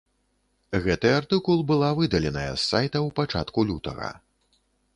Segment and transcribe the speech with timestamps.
[0.85, 4.09] Гэты артыкул была выдаленая з сайта ў пачатку лютага.